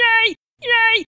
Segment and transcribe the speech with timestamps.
[0.00, 0.36] Yay!
[0.62, 1.04] Yay!